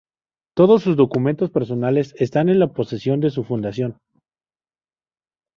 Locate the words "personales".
1.51-2.15